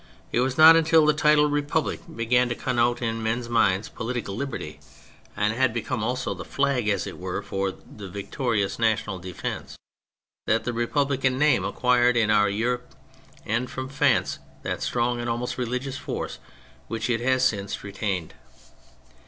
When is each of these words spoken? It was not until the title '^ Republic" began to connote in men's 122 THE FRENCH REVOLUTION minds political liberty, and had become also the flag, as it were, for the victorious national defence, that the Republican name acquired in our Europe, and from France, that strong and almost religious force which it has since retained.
It 0.31 0.39
was 0.39 0.57
not 0.57 0.75
until 0.75 1.05
the 1.05 1.13
title 1.13 1.47
'^ 1.49 1.51
Republic" 1.51 1.99
began 2.17 2.49
to 2.49 2.55
connote 2.55 3.03
in 3.03 3.21
men's 3.21 3.47
122 3.47 3.47
THE 3.47 4.13
FRENCH 4.25 4.25
REVOLUTION 4.25 4.33
minds 4.33 4.33
political 4.33 4.35
liberty, 5.15 5.33
and 5.37 5.53
had 5.53 5.73
become 5.75 6.03
also 6.03 6.33
the 6.33 6.43
flag, 6.43 6.87
as 6.89 7.05
it 7.05 7.19
were, 7.19 7.43
for 7.43 7.69
the 7.69 8.09
victorious 8.09 8.79
national 8.79 9.19
defence, 9.19 9.75
that 10.47 10.63
the 10.63 10.73
Republican 10.73 11.37
name 11.37 11.63
acquired 11.63 12.17
in 12.17 12.31
our 12.31 12.49
Europe, 12.49 12.95
and 13.45 13.69
from 13.69 13.89
France, 13.89 14.39
that 14.63 14.81
strong 14.81 15.19
and 15.19 15.29
almost 15.29 15.59
religious 15.59 15.97
force 15.99 16.39
which 16.87 17.07
it 17.07 17.19
has 17.21 17.47
since 17.47 17.83
retained. 17.83 18.33